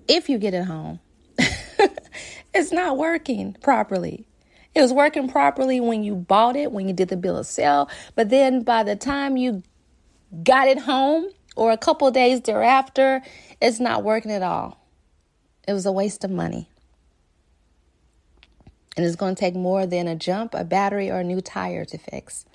if 0.08 0.30
you 0.30 0.38
get 0.38 0.54
it 0.54 0.66
home, 0.66 1.00
it's 2.54 2.72
not 2.72 2.96
working 2.96 3.54
properly. 3.54 4.28
It 4.76 4.82
was 4.82 4.94
working 4.94 5.30
properly 5.30 5.80
when 5.80 6.04
you 6.04 6.16
bought 6.16 6.56
it, 6.56 6.72
when 6.72 6.88
you 6.88 6.94
did 6.94 7.10
the 7.10 7.18
bill 7.18 7.38
of 7.38 7.48
sale, 7.48 7.90
but 8.14 8.30
then 8.30 8.62
by 8.62 8.84
the 8.84 8.96
time 8.96 9.36
you 9.36 9.64
got 10.44 10.68
it 10.68 10.80
home 10.80 11.28
or 11.56 11.72
a 11.72 11.78
couple 11.78 12.10
days 12.12 12.42
thereafter, 12.42 13.22
it's 13.62 13.80
not 13.80 14.04
working 14.04 14.32
at 14.32 14.42
all. 14.42 14.80
It 15.68 15.74
was 15.74 15.86
a 15.86 15.92
waste 15.92 16.24
of 16.24 16.32
money. 16.32 16.68
And 18.96 19.06
it's 19.06 19.16
going 19.16 19.36
to 19.36 19.40
take 19.40 19.56
more 19.56 19.86
than 19.86 20.08
a 20.08 20.16
jump, 20.16 20.54
a 20.54 20.64
battery, 20.64 21.10
or 21.10 21.20
a 21.20 21.24
new 21.24 21.42
tire 21.42 21.86
to 21.86 21.98
fix. 21.98 22.46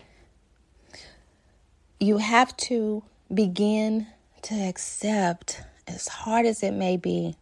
You 1.98 2.18
have 2.18 2.56
to 2.58 3.02
begin 3.32 4.06
to 4.42 4.54
accept, 4.54 5.62
as 5.86 6.08
hard 6.08 6.46
as 6.46 6.62
it 6.62 6.72
may 6.72 6.96
be, 6.96 7.34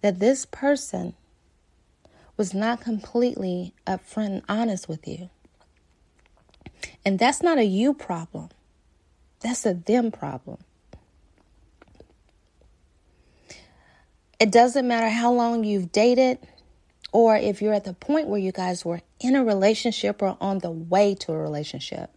that 0.00 0.20
this 0.20 0.46
person 0.46 1.14
was 2.36 2.54
not 2.54 2.80
completely 2.80 3.74
upfront 3.86 4.26
and 4.26 4.42
honest 4.48 4.88
with 4.88 5.06
you. 5.06 5.28
And 7.04 7.18
that's 7.18 7.42
not 7.42 7.58
a 7.58 7.64
you 7.64 7.92
problem, 7.92 8.48
that's 9.40 9.64
a 9.66 9.74
them 9.74 10.10
problem. 10.10 10.58
It 14.38 14.52
doesn't 14.52 14.86
matter 14.86 15.08
how 15.08 15.32
long 15.32 15.64
you've 15.64 15.90
dated 15.90 16.38
or 17.12 17.36
if 17.36 17.60
you're 17.60 17.74
at 17.74 17.84
the 17.84 17.94
point 17.94 18.28
where 18.28 18.38
you 18.38 18.52
guys 18.52 18.84
were 18.84 19.00
in 19.20 19.34
a 19.34 19.44
relationship 19.44 20.22
or 20.22 20.36
on 20.40 20.58
the 20.58 20.70
way 20.70 21.14
to 21.16 21.32
a 21.32 21.38
relationship. 21.38 22.10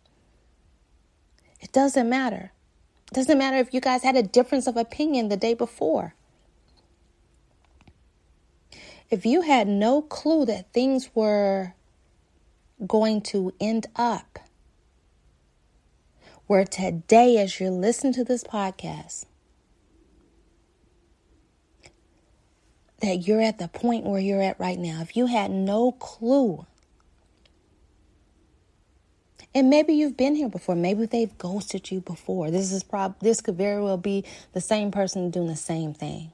It 1.60 1.72
doesn't 1.72 2.10
matter. 2.10 2.52
It 3.12 3.16
doesn't 3.16 3.38
matter 3.38 3.58
if 3.58 3.74
you 3.74 3.82
guys 3.82 4.04
had 4.04 4.16
a 4.16 4.24
difference 4.24 4.68
of 4.68 4.78
opinion 4.78 5.30
the 5.30 5.38
day 5.38 5.54
before. 5.54 6.16
If 9.10 9.26
you 9.26 9.42
had 9.42 9.68
no 9.68 10.02
clue 10.02 10.46
that 10.46 10.72
things 10.74 11.10
were 11.14 11.74
going 12.88 13.22
to 13.22 13.54
end 13.60 13.88
up 13.96 14.40
where 16.48 16.66
today, 16.66 17.38
as 17.38 17.60
you're 17.60 17.70
listening 17.70 18.14
to 18.14 18.24
this 18.24 18.44
podcast, 18.44 19.26
that 23.02 23.28
you're 23.28 23.42
at 23.42 23.58
the 23.58 23.68
point 23.68 24.06
where 24.06 24.20
you're 24.20 24.42
at 24.42 24.60
right 24.60 24.78
now, 24.78 25.02
if 25.02 25.18
you 25.18 25.26
had 25.28 25.52
no 25.52 25.92
clue, 25.94 26.66
and 29.54 29.70
maybe 29.70 29.94
you've 29.94 30.16
been 30.16 30.36
here 30.36 30.48
before, 30.48 30.76
maybe 30.76 31.06
they've 31.06 31.38
ghosted 31.38 31.92
you 31.92 32.00
before. 32.00 32.52
This 32.52 32.72
is 32.72 32.84
prob 32.84 33.20
this 33.20 33.42
could 33.42 33.58
very 33.58 33.82
well 33.82 33.98
be 33.98 34.24
the 34.54 34.62
same 34.62 34.92
person 34.92 35.30
doing 35.30 35.48
the 35.48 35.56
same 35.56 35.94
thing. 35.94 36.32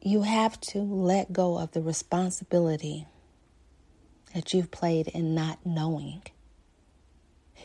You 0.00 0.22
have 0.22 0.60
to 0.60 0.78
let 0.78 1.32
go 1.32 1.58
of 1.58 1.72
the 1.72 1.82
responsibility 1.82 3.06
that 4.34 4.52
you've 4.52 4.70
played 4.70 5.08
in 5.08 5.34
not 5.34 5.58
knowing. 5.64 6.22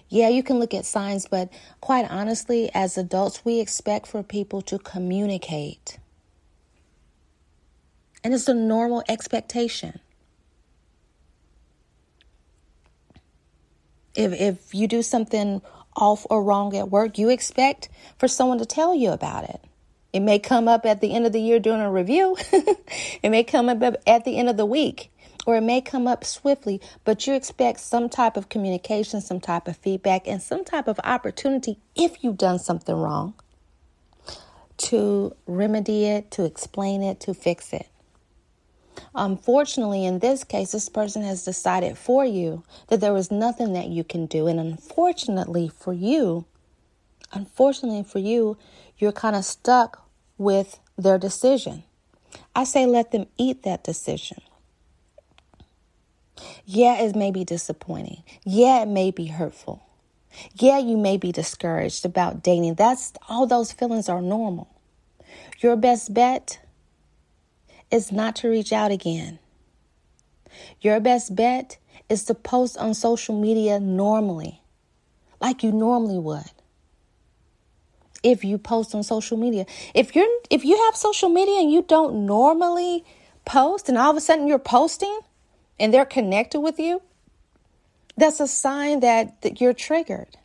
Yeah, 0.10 0.30
you 0.30 0.44
can 0.44 0.60
look 0.60 0.74
at 0.74 0.86
signs, 0.86 1.28
but 1.28 1.52
quite 1.82 2.10
honestly, 2.10 2.70
as 2.74 2.98
adults, 2.98 3.44
we 3.44 3.60
expect 3.60 4.08
for 4.08 4.24
people 4.24 4.62
to 4.64 4.78
communicate. 4.80 5.98
And 8.24 8.34
it's 8.34 8.48
a 8.48 8.54
normal 8.54 9.04
expectation. 9.10 10.00
If, 14.16 14.40
if 14.40 14.76
you 14.76 14.88
do 14.88 15.02
something 15.02 15.62
off 15.96 16.26
or 16.30 16.44
wrong 16.44 16.76
at 16.76 16.90
work, 16.90 17.18
you 17.18 17.30
expect 17.30 17.90
for 18.18 18.28
someone 18.28 18.60
to 18.60 18.66
tell 18.66 18.96
you 18.96 19.12
about 19.12 19.46
it. 19.46 19.62
It 20.12 20.20
may 20.20 20.38
come 20.38 20.68
up 20.68 20.86
at 20.86 21.02
the 21.02 21.14
end 21.14 21.26
of 21.26 21.34
the 21.34 21.42
year 21.42 21.60
during 21.60 21.82
a 21.82 21.92
review. 21.92 22.38
it 23.24 23.30
may 23.30 23.44
come 23.44 23.68
up 23.68 23.96
at 24.06 24.26
the 24.26 24.38
end 24.38 24.48
of 24.48 24.58
the 24.58 24.66
week, 24.66 25.12
or 25.46 25.58
it 25.58 25.62
may 25.62 25.82
come 25.82 26.08
up 26.08 26.24
swiftly, 26.24 26.82
but 27.04 27.28
you 27.28 27.34
expect 27.34 27.80
some 27.80 28.10
type 28.10 28.38
of 28.38 28.50
communication, 28.50 29.22
some 29.22 29.40
type 29.40 29.68
of 29.68 29.78
feedback, 29.78 30.28
and 30.28 30.42
some 30.42 30.64
type 30.64 30.88
of 30.88 31.00
opportunity 31.04 31.78
if 31.96 32.24
you've 32.24 32.38
done 32.38 32.60
something 32.60 32.96
wrong 32.96 33.34
to 34.78 35.36
remedy 35.46 36.06
it, 36.06 36.32
to 36.32 36.46
explain 36.46 37.04
it, 37.04 37.20
to 37.22 37.34
fix 37.34 37.74
it. 37.74 37.88
Unfortunately, 39.16 40.06
in 40.06 40.20
this 40.20 40.44
case, 40.44 40.72
this 40.72 40.90
person 40.90 41.24
has 41.24 41.46
decided 41.46 41.98
for 41.98 42.26
you 42.26 42.64
that 42.88 43.00
there 43.00 43.14
was 43.14 43.32
nothing 43.32 43.74
that 43.74 43.88
you 43.88 44.04
can 44.04 44.26
do. 44.26 44.48
And 44.48 44.60
unfortunately 44.60 45.68
for 45.70 45.94
you, 45.94 46.46
unfortunately 47.32 48.04
for 48.04 48.20
you, 48.20 48.58
you're 48.98 49.12
kind 49.12 49.36
of 49.36 49.46
stuck 49.46 50.08
with 50.38 50.80
their 50.98 51.18
decision. 51.18 51.84
I 52.56 52.64
say 52.64 52.86
let 52.86 53.12
them 53.12 53.28
eat 53.38 53.64
that 53.64 53.84
decision. 53.84 54.42
Yeah, 56.66 57.02
it 57.02 57.16
may 57.16 57.32
be 57.32 57.46
disappointing. 57.46 58.24
Yeah, 58.46 58.84
it 58.84 58.88
may 58.88 59.12
be 59.12 59.28
hurtful. 59.28 59.84
Yeah, 60.56 60.80
you 60.80 60.98
may 60.98 61.18
be 61.18 61.32
discouraged 61.32 62.06
about 62.06 62.44
dating. 62.44 62.76
That's 62.76 63.14
all 63.30 63.48
those 63.48 63.72
feelings 63.74 64.10
are 64.10 64.22
normal. 64.22 64.70
Your 65.60 65.76
best 65.78 66.14
bet 66.14 66.60
is 67.92 68.12
not 68.12 68.36
to 68.38 68.50
reach 68.50 68.74
out 68.74 68.92
again. 68.92 69.40
Your 70.82 71.00
best 71.00 71.36
bet 71.36 71.78
is 72.10 72.26
to 72.26 72.36
post 72.36 72.78
on 72.78 72.94
social 72.96 73.40
media 73.40 73.80
normally, 73.80 74.62
like 75.42 75.64
you 75.64 75.72
normally 75.72 76.20
would. 76.20 76.46
if 78.24 78.44
you 78.44 78.58
post 78.60 78.96
on 78.96 79.04
social 79.04 79.38
media. 79.38 79.66
If 79.94 80.16
you're 80.16 80.28
if 80.50 80.66
you 80.66 80.78
have 80.86 80.96
social 80.96 81.30
media 81.30 81.60
and 81.60 81.72
you 81.72 81.84
don't 81.84 82.26
normally 82.26 83.06
post 83.46 83.90
and 83.90 83.98
all 83.98 84.12
of 84.12 84.18
a 84.18 84.22
sudden 84.22 84.48
you're 84.48 84.60
posting 84.60 85.20
and 85.80 85.94
they're 85.94 86.06
connected 86.06 86.62
with 86.62 86.80
you, 86.80 87.02
that's 88.16 88.40
a 88.40 88.48
sign 88.48 89.00
that, 89.00 89.42
that 89.42 89.60
you're 89.60 89.74
triggered. 89.74 90.38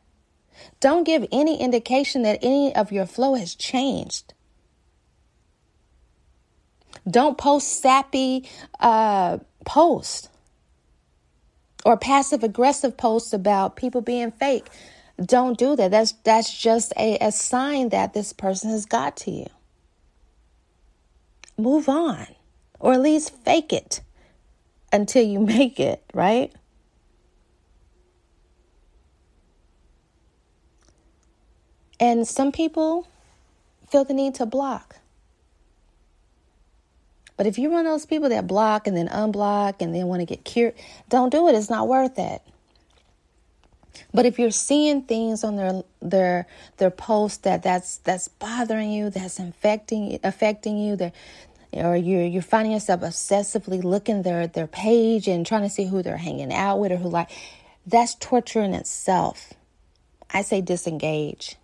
Don't 0.80 1.04
give 1.04 1.26
any 1.30 1.60
indication 1.60 2.22
that 2.22 2.38
any 2.42 2.74
of 2.74 2.90
your 2.92 3.06
flow 3.06 3.34
has 3.34 3.54
changed. 3.54 4.34
Don't 7.08 7.38
post 7.38 7.80
sappy 7.80 8.48
uh, 8.80 9.38
posts 9.64 10.28
or 11.84 11.96
passive 11.96 12.42
aggressive 12.42 12.96
posts 12.96 13.32
about 13.32 13.76
people 13.76 14.00
being 14.00 14.30
fake. 14.30 14.66
Don't 15.22 15.58
do 15.58 15.74
that. 15.76 15.90
That's 15.90 16.12
that's 16.24 16.56
just 16.56 16.92
a, 16.96 17.18
a 17.18 17.32
sign 17.32 17.90
that 17.90 18.14
this 18.14 18.32
person 18.32 18.70
has 18.70 18.86
got 18.86 19.16
to 19.18 19.30
you. 19.30 19.46
Move 21.56 21.88
on. 21.88 22.26
Or 22.78 22.92
at 22.92 23.00
least 23.00 23.34
fake 23.44 23.72
it 23.72 24.00
until 24.92 25.24
you 25.24 25.40
make 25.40 25.80
it, 25.80 26.02
right? 26.14 26.52
And 32.00 32.26
some 32.26 32.52
people 32.52 33.08
feel 33.90 34.04
the 34.04 34.14
need 34.14 34.34
to 34.36 34.46
block. 34.46 34.96
But 37.36 37.46
if 37.46 37.58
you're 37.58 37.70
one 37.70 37.86
of 37.86 37.92
those 37.92 38.06
people 38.06 38.28
that 38.30 38.46
block 38.46 38.86
and 38.86 38.96
then 38.96 39.08
unblock 39.08 39.76
and 39.80 39.94
then 39.94 40.06
want 40.08 40.20
to 40.20 40.26
get 40.26 40.44
cured, 40.44 40.74
don't 41.08 41.30
do 41.30 41.48
it. 41.48 41.54
It's 41.54 41.70
not 41.70 41.86
worth 41.86 42.18
it. 42.18 42.42
But 44.12 44.26
if 44.26 44.38
you're 44.38 44.50
seeing 44.50 45.02
things 45.02 45.44
on 45.44 45.56
their 45.56 45.82
their 46.00 46.46
their 46.78 46.90
posts 46.90 47.38
that 47.38 47.62
that's 47.62 47.98
that's 47.98 48.28
bothering 48.28 48.90
you, 48.90 49.10
that's 49.10 49.38
infecting 49.38 50.18
affecting 50.24 50.78
you, 50.78 50.96
that 50.96 51.14
or 51.72 51.96
you're 51.96 52.24
you're 52.24 52.42
finding 52.42 52.72
yourself 52.72 53.02
obsessively 53.02 53.82
looking 53.82 54.22
their 54.22 54.46
their 54.46 54.66
page 54.66 55.28
and 55.28 55.46
trying 55.46 55.62
to 55.62 55.70
see 55.70 55.86
who 55.86 56.02
they're 56.02 56.16
hanging 56.16 56.52
out 56.52 56.78
with 56.78 56.92
or 56.92 56.96
who 56.96 57.08
like 57.08 57.30
that's 57.86 58.14
torture 58.14 58.62
in 58.62 58.74
itself. 58.74 59.54
I 60.30 60.42
say 60.42 60.60
disengage. 60.60 61.56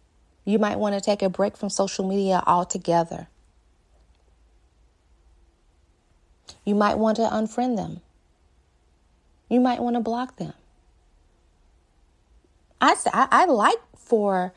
You 0.44 0.58
might 0.58 0.78
want 0.78 0.94
to 0.94 1.00
take 1.00 1.22
a 1.22 1.28
break 1.28 1.56
from 1.56 1.70
social 1.70 2.06
media 2.06 2.42
altogether. 2.46 3.28
You 6.64 6.74
might 6.74 6.98
want 6.98 7.16
to 7.16 7.22
unfriend 7.22 7.76
them. 7.76 8.00
You 9.48 9.60
might 9.60 9.80
want 9.80 9.96
to 9.96 10.00
block 10.00 10.36
them. 10.36 10.54
I, 12.80 12.96
I, 13.12 13.28
I 13.30 13.44
like 13.46 13.78
for 13.96 14.52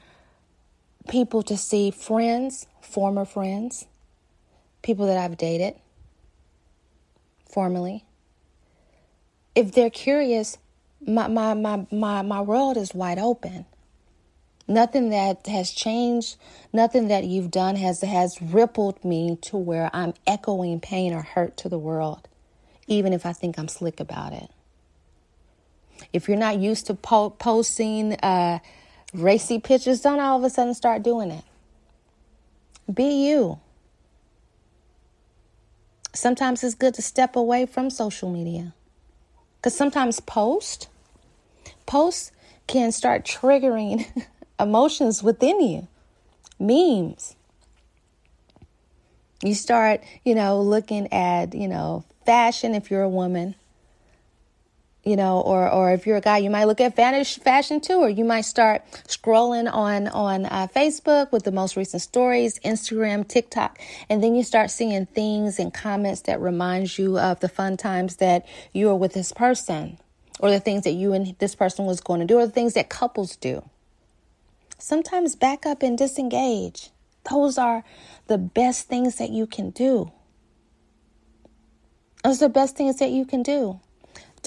people 1.08 1.44
to 1.44 1.58
see 1.58 1.92
friends, 1.92 2.68
former 2.82 3.26
friends, 3.26 3.88
people 4.82 5.08
that 5.08 5.18
I've 5.18 5.38
dated 5.38 5.76
formerly. 7.50 8.06
If 9.56 9.72
they're 9.72 9.90
curious, 9.90 10.58
my, 11.06 11.28
my, 11.28 11.54
my, 11.54 11.88
my, 11.92 12.22
my 12.22 12.42
world 12.42 12.78
is 12.78 12.94
wide 12.94 13.20
open. 13.20 13.66
Nothing 14.68 15.10
that 15.12 15.48
has 15.48 15.72
changed, 15.72 16.36
nothing 16.74 17.08
that 17.08 17.24
you've 17.24 17.50
done 17.50 17.78
has 17.78 18.02
has 18.02 18.42
rippled 18.42 19.04
me 19.06 19.38
to 19.44 19.58
where 19.58 19.90
I'm 19.94 20.14
echoing 20.28 20.82
pain 20.82 21.14
or 21.14 21.22
hurt 21.22 21.56
to 21.58 21.70
the 21.70 21.80
world, 21.80 22.28
even 22.86 23.14
if 23.14 23.26
I 23.26 23.32
think 23.32 23.58
I'm 23.58 23.70
slick 23.70 24.00
about 24.00 24.34
it. 24.34 24.50
If 26.12 26.28
you're 26.28 26.38
not 26.38 26.60
used 26.60 26.86
to 26.88 26.94
po- 26.94 27.30
posting 27.30 28.16
uh, 28.16 28.60
racy 29.14 29.60
pictures, 29.60 30.02
don't 30.02 30.20
all 30.20 30.38
of 30.38 30.44
a 30.44 30.50
sudden 30.50 30.74
start 30.74 31.02
doing 31.02 31.32
it. 31.32 31.44
Be 32.94 33.28
you. 33.30 33.60
Sometimes 36.18 36.64
it's 36.64 36.74
good 36.74 36.96
to 36.96 37.02
step 37.04 37.36
away 37.36 37.68
from 37.68 37.92
social 37.92 38.32
media. 38.32 38.74
Because 39.58 39.76
sometimes 39.76 40.20
post, 40.20 40.88
posts 41.86 42.32
can 42.66 42.92
start 42.92 43.24
triggering 43.24 44.06
emotions 44.60 45.22
within 45.22 45.62
you. 45.62 45.88
Memes. 46.60 47.36
You 49.44 49.54
start, 49.54 50.02
you 50.26 50.34
know, 50.34 50.60
looking 50.60 51.14
at, 51.14 51.54
you 51.54 51.68
know, 51.68 52.04
fashion 52.26 52.74
if 52.74 52.90
you're 52.90 53.04
a 53.04 53.10
woman 53.10 53.54
you 55.08 55.16
know, 55.16 55.40
or 55.40 55.72
or 55.72 55.92
if 55.92 56.06
you're 56.06 56.18
a 56.18 56.22
guy, 56.22 56.38
you 56.38 56.50
might 56.50 56.66
look 56.66 56.82
at 56.82 56.96
fashion 56.96 57.80
too, 57.80 57.96
or 57.96 58.10
you 58.10 58.26
might 58.26 58.42
start 58.42 58.84
scrolling 59.08 59.72
on 59.72 60.08
on 60.10 60.46
uh, 60.46 60.68
Facebook 60.76 61.32
with 61.32 61.44
the 61.44 61.52
most 61.52 61.78
recent 61.78 62.02
stories, 62.02 62.60
Instagram, 62.60 63.26
TikTok, 63.28 63.80
and 64.10 64.22
then 64.22 64.36
you 64.36 64.44
start 64.44 64.70
seeing 64.70 65.06
things 65.06 65.60
and 65.60 65.74
comments 65.74 66.22
that 66.22 66.42
reminds 66.42 67.00
you 67.00 67.18
of 67.18 67.40
the 67.40 67.48
fun 67.48 67.78
times 67.78 68.18
that 68.18 68.46
you 68.74 68.88
were 68.88 68.96
with 68.96 69.14
this 69.14 69.32
person, 69.32 69.98
or 70.40 70.52
the 70.52 70.60
things 70.60 70.84
that 70.84 70.92
you 70.92 71.14
and 71.14 71.38
this 71.40 71.56
person 71.56 71.86
was 71.86 72.02
going 72.02 72.20
to 72.20 72.26
do, 72.26 72.38
or 72.38 72.46
the 72.46 72.52
things 72.52 72.74
that 72.74 72.90
couples 72.90 73.38
do. 73.38 73.64
Sometimes 74.78 75.36
back 75.36 75.66
up 75.66 75.82
and 75.82 75.98
disengage. 75.98 76.92
Those 77.30 77.58
are 77.58 77.84
the 78.28 78.38
best 78.38 78.88
things 78.88 79.16
that 79.16 79.30
you 79.30 79.48
can 79.48 79.72
do. 79.72 80.12
Those 82.24 82.42
are 82.42 82.48
the 82.48 82.54
best 82.54 82.76
things 82.76 82.98
that 83.00 83.12
you 83.12 83.26
can 83.26 83.42
do. 83.42 83.80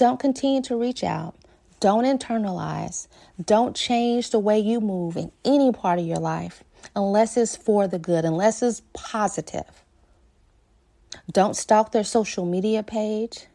Don't 0.01 0.19
continue 0.19 0.63
to 0.63 0.75
reach 0.75 1.03
out. 1.03 1.35
Don't 1.79 2.05
internalize. 2.05 3.07
Don't 3.39 3.75
change 3.75 4.31
the 4.31 4.39
way 4.39 4.57
you 4.57 4.81
move 4.81 5.15
in 5.15 5.31
any 5.45 5.71
part 5.71 5.99
of 5.99 6.07
your 6.07 6.17
life 6.17 6.63
unless 6.95 7.37
it's 7.37 7.55
for 7.55 7.87
the 7.87 7.99
good, 7.99 8.25
unless 8.25 8.63
it's 8.63 8.81
positive. 8.93 9.83
Don't 11.31 11.55
stalk 11.55 11.91
their 11.91 12.03
social 12.03 12.47
media 12.47 12.81
page. 12.81 13.45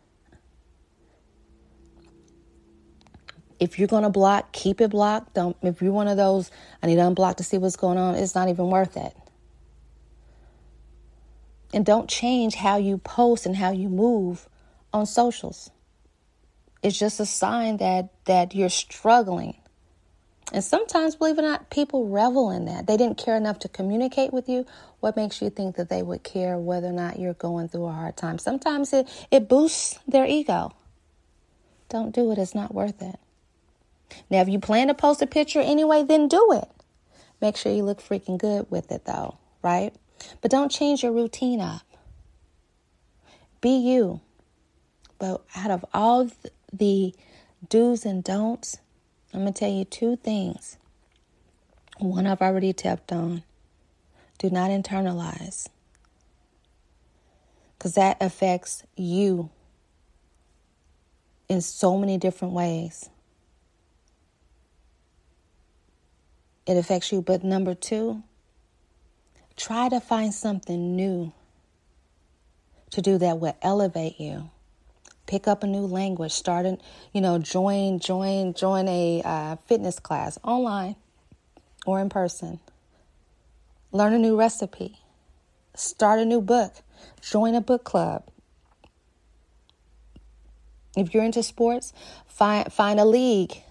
If 3.59 3.77
you're 3.81 3.89
going 3.89 4.05
to 4.05 4.09
block, 4.09 4.53
keep 4.53 4.81
it 4.81 4.93
blocked. 4.93 5.35
Don't 5.35 5.57
if 5.63 5.83
you're 5.83 5.93
one 5.93 6.07
of 6.07 6.17
those 6.17 6.53
I 6.81 6.87
need 6.87 6.95
to 6.95 7.03
unblock 7.03 7.39
to 7.39 7.43
see 7.43 7.59
what's 7.59 7.75
going 7.75 7.99
on, 7.99 8.15
it's 8.15 8.37
not 8.37 8.49
even 8.49 8.71
worth 8.71 8.97
it. 8.97 9.17
And 11.75 11.85
don't 11.85 12.09
change 12.09 12.55
how 12.55 12.77
you 12.77 12.99
post 12.99 13.47
and 13.47 13.57
how 13.57 13.73
you 13.73 13.89
move 13.89 14.49
on 14.93 15.07
socials. 15.07 15.73
It's 16.87 16.97
just 16.97 17.19
a 17.19 17.27
sign 17.27 17.79
that 17.79 18.11
that 18.27 18.55
you're 18.55 18.69
struggling. 18.69 19.57
And 20.53 20.63
sometimes, 20.63 21.17
believe 21.17 21.37
it 21.37 21.43
or 21.43 21.49
not, 21.49 21.69
people 21.69 22.07
revel 22.07 22.53
in 22.53 22.67
that. 22.67 22.87
They 22.87 22.97
didn't 22.97 23.19
care 23.19 23.37
enough 23.37 23.59
to 23.61 23.69
communicate 23.69 24.33
with 24.33 24.49
you. 24.49 24.65
What 25.01 25.17
makes 25.17 25.43
you 25.43 25.51
think 25.51 25.75
that 25.75 25.89
they 25.89 26.01
would 26.01 26.23
care 26.23 26.57
whether 26.57 26.87
or 26.87 26.93
not 26.93 27.19
you're 27.19 27.35
going 27.35 27.67
through 27.67 27.87
a 27.87 27.93
hard 27.93 28.17
time? 28.17 28.39
Sometimes 28.39 28.93
it, 28.93 29.09
it 29.33 29.49
boosts 29.49 29.99
their 30.07 30.27
ego. 30.27 30.77
Don't 31.89 32.15
do 32.15 32.31
it, 32.31 32.39
it's 32.39 32.55
not 32.55 32.73
worth 32.73 33.03
it. 33.03 33.19
Now, 34.31 34.43
if 34.43 34.49
you 34.49 34.61
plan 34.61 34.87
to 34.87 34.95
post 34.95 35.21
a 35.21 35.27
picture 35.27 35.59
anyway, 35.59 36.05
then 36.05 36.29
do 36.29 36.53
it. 36.53 36.69
Make 37.41 37.57
sure 37.57 37.73
you 37.73 37.83
look 37.83 38.01
freaking 38.01 38.39
good 38.39 38.71
with 38.71 38.93
it, 38.93 39.07
though, 39.07 39.39
right? 39.61 39.93
But 40.41 40.53
don't 40.53 40.71
change 40.71 41.03
your 41.03 41.11
routine 41.11 41.61
up. 41.61 41.83
Be 43.61 43.77
you. 43.77 44.21
But 45.19 45.43
out 45.57 45.73
of 45.73 45.85
all 45.93 46.31
the 46.73 47.15
do's 47.69 48.05
and 48.05 48.23
don'ts, 48.23 48.79
I'm 49.33 49.41
going 49.41 49.53
to 49.53 49.59
tell 49.59 49.71
you 49.71 49.85
two 49.85 50.17
things. 50.17 50.79
One 51.99 52.27
I've 52.27 52.43
already 52.43 52.73
tapped 52.73 53.13
on. 53.13 53.43
Do 54.39 54.51
not 54.51 54.71
internalize, 54.71 55.67
because 57.79 57.95
that 57.95 58.19
affects 58.21 58.83
you 58.95 59.49
in 61.49 61.63
so 61.63 61.97
many 61.97 62.19
different 62.19 62.53
ways. 62.53 63.09
It 66.67 66.77
affects 66.77 67.13
you. 67.13 67.23
But 67.23 67.45
number 67.45 67.75
two, 67.75 68.23
try 69.57 69.89
to 69.89 70.01
find 70.01 70.35
something 70.35 70.95
new 70.97 71.33
to 72.91 73.01
do 73.01 73.17
that 73.17 73.39
will 73.39 73.57
elevate 73.63 74.21
you 74.21 74.51
pick 75.27 75.47
up 75.49 75.63
a 75.63 75.67
new 75.67 75.87
language, 75.87 76.33
start 76.33 76.67
a, 76.67 76.79
you 77.13 77.21
know, 77.21 77.39
join, 77.39 77.99
join, 77.99 78.55
join 78.55 78.89
a 78.89 79.23
uh, 79.25 79.57
fitness 79.67 79.99
class 79.99 80.39
online 80.43 80.97
or 81.87 82.01
in 82.01 82.09
person. 82.09 82.61
Learn 83.93 84.13
a 84.13 84.19
new 84.19 84.37
recipe, 84.37 84.99
start 85.75 86.19
a 86.19 86.25
new 86.25 86.41
book, 86.41 86.75
join 87.23 87.55
a 87.55 87.61
book 87.61 87.85
club. 87.85 88.25
If 90.97 91.13
you're 91.13 91.25
into 91.25 91.43
sports, 91.43 91.93
find 92.27 92.73
find 92.73 92.99
a 92.99 93.05
league 93.05 93.63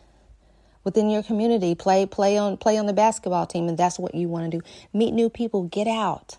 within 0.84 1.10
your 1.10 1.24
community. 1.24 1.76
Play 1.76 2.06
play 2.06 2.38
on 2.38 2.58
play 2.58 2.78
on 2.78 2.86
the 2.86 2.94
basketball 2.94 3.46
team, 3.46 3.68
and 3.68 3.78
that's 3.78 4.00
what 4.00 4.16
you 4.16 4.28
want 4.30 4.52
to 4.52 4.60
do. 4.60 4.66
Meet 4.94 5.12
new 5.12 5.30
people. 5.30 5.64
Get 5.64 5.88
out. 5.88 6.38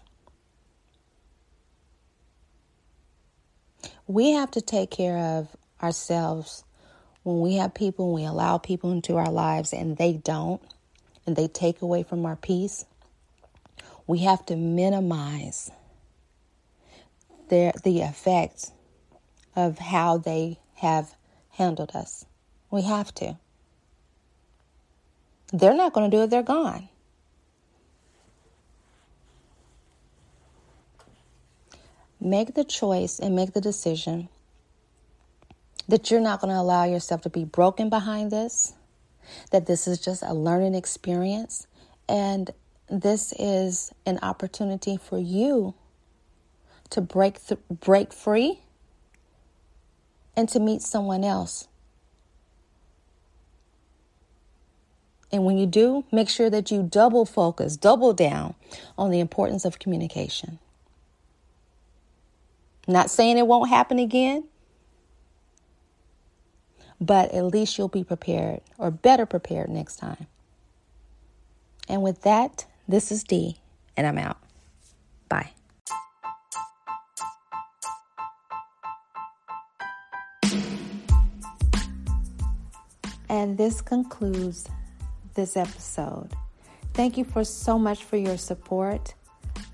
We 4.07 4.33
have 4.33 4.51
to 4.53 4.61
take 4.61 4.91
care 4.91 5.19
of 5.19 5.57
ourselves 5.83 6.65
when 7.25 7.41
we 7.41 7.57
have 7.57 7.75
people, 7.75 8.13
when 8.13 8.23
we 8.23 8.29
allow 8.29 8.59
people 8.59 8.93
into 8.93 9.17
our 9.17 9.31
lives 9.31 9.73
and 9.73 9.97
they 9.97 10.15
don't, 10.15 10.63
and 11.27 11.37
they 11.37 11.49
take 11.49 11.83
away 11.83 12.03
from 12.05 12.27
our 12.27 12.37
peace. 12.37 12.85
we 14.07 14.21
have 14.21 14.45
to 14.47 14.57
minimize 14.57 15.71
their, 17.49 17.73
the 17.85 18.03
effects 18.03 18.73
of 19.57 19.79
how 19.79 20.19
they 20.19 20.59
have 20.77 21.15
handled 21.51 21.93
us. 21.95 22.25
We 22.71 22.83
have 22.83 23.15
to. 23.17 23.39
They're 25.53 25.75
not 25.77 25.93
going 25.93 26.11
to 26.11 26.17
do 26.17 26.23
it, 26.25 26.31
they're 26.31 26.43
gone. 26.43 26.89
Make 32.21 32.55
the 32.55 32.65
choice 32.65 33.19
and 33.19 33.37
make 33.37 33.53
the 33.53 33.61
decision 33.61 34.29
that 35.89 36.11
you're 36.11 36.21
not 36.21 36.41
going 36.41 36.53
to 36.53 36.61
allow 36.61 36.85
yourself 36.85 37.23
to 37.23 37.31
be 37.31 37.45
broken 37.45 37.89
behind 37.89 38.31
this, 38.31 38.75
that 39.51 39.67
this 39.67 39.87
is 39.87 40.01
just 40.01 40.23
a 40.23 40.35
learning 40.35 40.75
experience, 40.75 41.67
and 42.09 42.51
this 42.89 43.33
is 43.39 43.93
an 44.05 44.19
opportunity 44.23 44.97
for 44.97 45.19
you 45.19 45.75
to 46.91 47.01
break 47.01 47.45
th- 47.47 47.61
break 47.69 48.13
free 48.13 48.61
and 50.37 50.49
to 50.49 50.61
meet 50.61 50.83
someone 50.83 51.25
else. 51.25 51.69
And 55.33 55.45
when 55.45 55.59
you 55.59 55.67
do, 55.67 56.05
make 56.13 56.29
sure 56.29 56.49
that 56.51 56.71
you 56.71 56.83
double 56.83 57.25
focus, 57.25 57.77
double 57.77 58.13
down 58.13 58.55
on 58.97 59.11
the 59.11 59.19
importance 59.19 59.65
of 59.65 59.79
communication. 59.79 60.59
Not 62.87 63.11
saying 63.11 63.39
it 63.39 63.47
won't 63.47 63.69
happen 63.69 63.99
again, 63.99 64.45
but 67.01 67.33
at 67.33 67.45
least 67.45 67.77
you'll 67.77 67.89
be 67.89 68.05
prepared 68.05 68.61
or 68.79 68.91
better 68.91 69.27
prepared 69.27 69.69
next 69.69 69.97
time. 69.97 70.27
And 71.89 72.03
with 72.03 72.23
that, 72.23 72.67
this 72.89 73.11
is 73.11 73.25
Dee, 73.25 73.57
and 73.97 74.07
I'm 74.07 74.19
out. 74.19 74.39
Bye. 75.29 75.51
And 83.29 83.59
this 83.59 83.81
concludes 83.81 84.69
this 85.35 85.57
episode. 85.57 86.33
Thank 86.95 87.19
you 87.19 87.25
for 87.25 87.45
so 87.45 87.79
much 87.79 88.05
for 88.05 88.17
your 88.17 88.39
support. 88.39 89.15